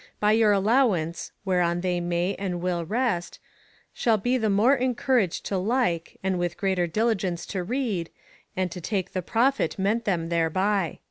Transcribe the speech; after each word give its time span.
by 0.19 0.31
your 0.31 0.51
alloivance 0.51 1.29
(whereon 1.45 1.81
they 1.81 1.99
may 1.99 2.33
and 2.39 2.59
will 2.59 2.83
rest) 2.83 3.37
shalbe 3.95 4.39
the 4.41 4.49
more 4.49 4.73
encouraged 4.73 5.45
to 5.45 5.59
lyke, 5.59 6.17
and 6.23 6.39
with 6.39 6.57
greater 6.57 6.87
diligence 6.87 7.45
to 7.45 7.63
reade, 7.63 8.09
and 8.57 8.71
to 8.71 8.81
take 8.81 9.13
the 9.13 9.21
profite 9.21 9.77
ment 9.77 10.05
them 10.05 10.29
thereby. 10.29 10.97